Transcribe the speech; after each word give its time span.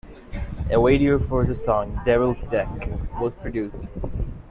A 0.71 0.81
video 0.83 1.19
for 1.19 1.45
the 1.45 1.53
song 1.53 2.01
"Devil's 2.07 2.43
Deck" 2.45 2.89
was 3.21 3.35
produced. 3.35 3.87